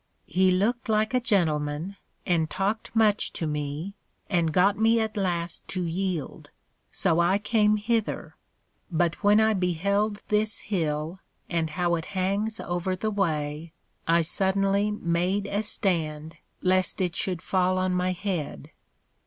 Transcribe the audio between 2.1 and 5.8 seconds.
and talked much to me, and got me at last